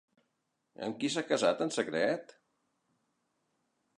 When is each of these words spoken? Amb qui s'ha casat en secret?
Amb 0.87 0.97
qui 1.03 1.11
s'ha 1.15 1.23
casat 1.33 1.61
en 1.67 1.75
secret? 1.77 2.35